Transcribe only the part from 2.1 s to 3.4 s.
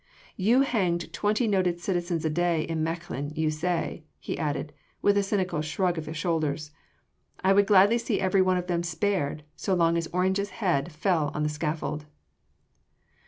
a day in Mechlin,